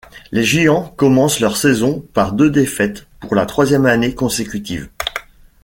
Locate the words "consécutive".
4.15-4.89